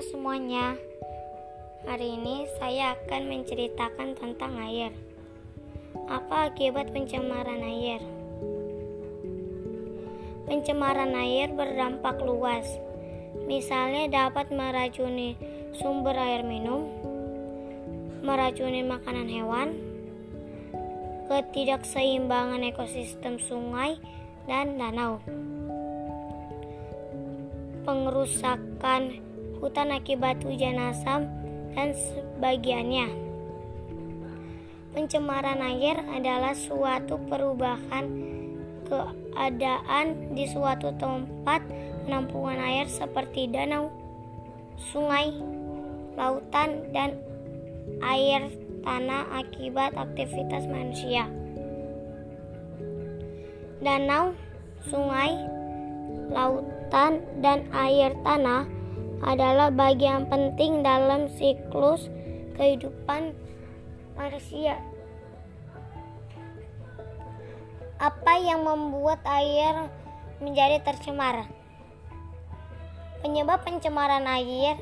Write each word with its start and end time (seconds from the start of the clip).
semuanya. 0.00 0.80
Hari 1.84 2.16
ini 2.16 2.48
saya 2.56 2.96
akan 2.96 3.28
menceritakan 3.28 4.16
tentang 4.16 4.56
air. 4.64 4.96
Apa 6.08 6.48
akibat 6.48 6.88
pencemaran 6.96 7.60
air? 7.60 8.00
Pencemaran 10.48 11.12
air 11.12 11.52
berdampak 11.52 12.16
luas. 12.24 12.64
Misalnya 13.44 14.08
dapat 14.08 14.48
meracuni 14.48 15.36
sumber 15.76 16.16
air 16.16 16.48
minum, 16.48 16.88
meracuni 18.24 18.80
makanan 18.80 19.28
hewan, 19.28 19.68
ketidakseimbangan 21.28 22.64
ekosistem 22.72 23.36
sungai 23.36 24.00
dan 24.48 24.80
danau 24.80 25.20
pengerusakan 27.84 29.29
hutan 29.60 29.92
akibat 29.92 30.40
hujan 30.40 30.80
asam 30.80 31.28
dan 31.76 31.92
sebagiannya. 31.92 33.08
Pencemaran 34.90 35.62
air 35.62 36.02
adalah 36.10 36.56
suatu 36.56 37.14
perubahan 37.30 38.10
keadaan 38.90 40.34
di 40.34 40.50
suatu 40.50 40.90
tempat 40.98 41.62
penampungan 42.02 42.58
air 42.58 42.90
seperti 42.90 43.46
danau, 43.46 43.94
sungai, 44.90 45.30
lautan, 46.18 46.90
dan 46.90 47.14
air 48.02 48.50
tanah 48.82 49.30
akibat 49.38 49.94
aktivitas 49.94 50.66
manusia. 50.66 51.30
Danau, 53.78 54.34
sungai, 54.90 55.38
lautan, 56.34 57.22
dan 57.38 57.70
air 57.70 58.10
tanah 58.26 58.79
adalah 59.20 59.68
bagian 59.68 60.28
penting 60.28 60.80
dalam 60.80 61.28
siklus 61.36 62.08
kehidupan 62.56 63.36
manusia. 64.16 64.80
Apa 68.00 68.40
yang 68.40 68.64
membuat 68.64 69.20
air 69.28 69.92
menjadi 70.40 70.80
tercemar? 70.80 71.44
Penyebab 73.20 73.60
pencemaran 73.60 74.24
air 74.24 74.80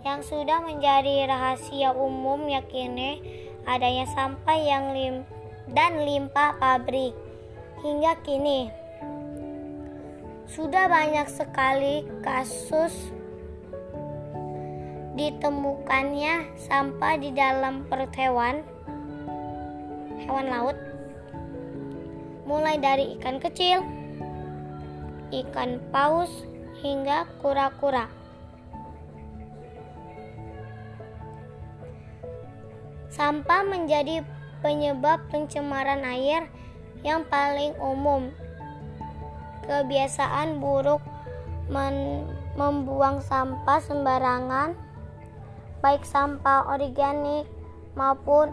yang 0.00 0.24
sudah 0.24 0.64
menjadi 0.64 1.28
rahasia 1.28 1.92
umum 1.92 2.48
yakini 2.48 3.20
adanya 3.68 4.08
sampah 4.08 4.56
yang 4.56 4.96
lim 4.96 5.14
dan 5.68 6.06
limpah 6.06 6.56
pabrik 6.56 7.12
hingga 7.82 8.16
kini 8.24 8.70
sudah 10.46 10.86
banyak 10.86 11.26
sekali 11.26 12.06
kasus 12.22 13.10
ditemukannya 15.16 16.60
sampah 16.60 17.16
di 17.16 17.32
dalam 17.32 17.88
perut 17.88 18.12
hewan, 18.12 18.60
hewan 20.20 20.46
laut, 20.52 20.76
mulai 22.44 22.76
dari 22.76 23.16
ikan 23.16 23.40
kecil, 23.40 23.80
ikan 25.32 25.80
paus, 25.88 26.44
hingga 26.84 27.24
kura-kura. 27.40 28.12
Sampah 33.08 33.64
menjadi 33.64 34.20
penyebab 34.60 35.24
pencemaran 35.32 36.04
air 36.04 36.44
yang 37.00 37.24
paling 37.32 37.72
umum 37.80 38.28
kebiasaan 39.64 40.60
buruk 40.60 41.00
membuang 42.54 43.18
sampah 43.24 43.80
sembarangan, 43.82 44.76
baik 45.86 46.02
sampah 46.02 46.66
organik 46.66 47.46
maupun 47.94 48.50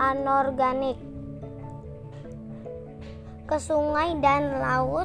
anorganik, 0.00 0.96
ke 3.44 3.60
sungai 3.60 4.16
dan 4.24 4.56
laut 4.64 5.04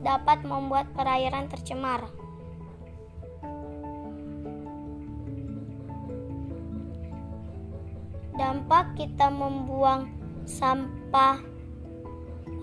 dapat 0.00 0.40
membuat 0.48 0.88
perairan 0.96 1.52
tercemar. 1.52 2.00
Dampak 8.40 8.96
kita 8.96 9.28
membuang 9.28 10.08
sampah 10.48 11.44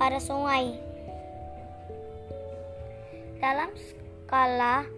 pada 0.01 0.17
sungai 0.17 0.73
dalam 3.38 3.69
skala 3.77 4.89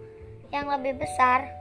yang 0.48 0.72
lebih 0.72 0.96
besar, 1.04 1.55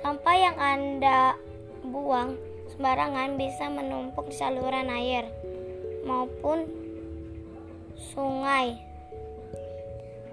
sampah 0.00 0.36
yang 0.36 0.56
Anda 0.56 1.34
buang 1.82 2.38
sembarangan 2.74 3.34
bisa 3.34 3.66
menumpuk 3.72 4.30
di 4.30 4.36
saluran 4.36 4.92
air 4.92 5.26
maupun 6.06 6.68
sungai 7.98 8.78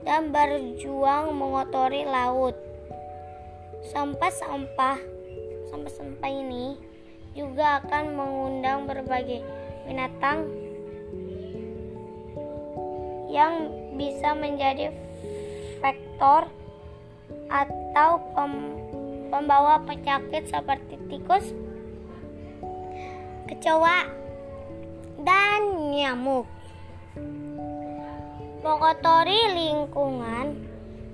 dan 0.06 0.30
berjuang 0.30 1.34
mengotori 1.34 2.06
laut. 2.06 2.54
Sampah-sampah 3.90 4.98
sampah-sampah 5.70 6.30
ini 6.30 6.78
juga 7.34 7.82
akan 7.84 8.16
mengundang 8.16 8.86
berbagai 8.86 9.42
binatang 9.90 10.48
yang 13.28 13.68
bisa 14.00 14.32
menjadi 14.32 14.96
faktor 15.84 16.48
atau 17.52 18.24
pembawa 19.30 19.82
penyakit 19.84 20.48
seperti 20.50 20.96
tikus, 21.10 21.52
kecoa, 23.50 24.10
dan 25.22 25.62
nyamuk. 25.94 26.48
Mengotori 28.66 29.54
lingkungan 29.54 30.58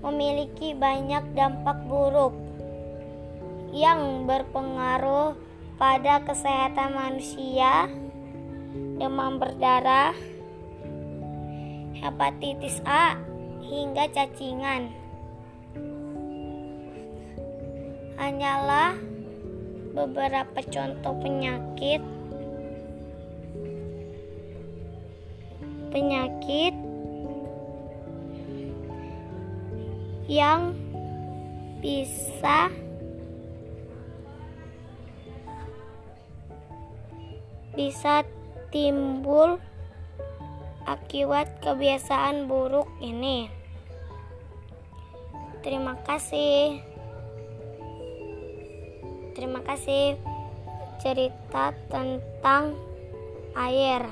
memiliki 0.01 0.71
banyak 0.71 1.35
dampak 1.35 1.83
buruk 1.85 2.33
yang 3.71 4.27
berpengaruh 4.27 5.35
pada 5.75 6.21
kesehatan 6.23 6.93
manusia, 6.93 7.89
demam 8.99 9.41
berdarah, 9.41 10.15
hepatitis 11.97 12.79
A, 12.83 13.17
hingga 13.63 14.11
cacingan. 14.11 15.00
Hanyalah 18.19 18.95
beberapa 19.91 20.59
contoh 20.71 21.15
penyakit 21.19 21.99
penyakit 25.91 26.71
yang 30.31 30.71
bisa 31.83 32.71
bisa 37.75 38.23
timbul 38.71 39.59
akibat 40.87 41.59
kebiasaan 41.59 42.47
buruk 42.47 42.87
ini. 43.03 43.51
Terima 45.61 45.99
kasih. 46.07 46.90
Terima 49.41 49.57
kasih 49.65 50.21
cerita 51.01 51.73
tentang 51.89 52.77
air. 53.57 54.05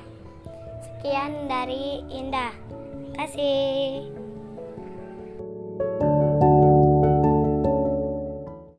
Sekian 0.81 1.45
dari 1.45 2.01
Indah. 2.09 2.49
Terima 2.49 3.13
kasih. 3.13 4.18